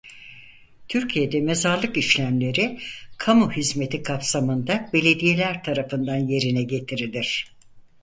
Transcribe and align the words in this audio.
Türkiye'de 0.87 1.41
mezarlık 1.41 1.97
işlemleri 1.97 2.79
kamu 3.17 3.51
hizmeti 3.51 4.03
kapsamında 4.03 4.89
belediyeler 4.93 5.63
tarafından 5.63 6.17
yerine 6.17 6.63
getirilir. 6.63 7.45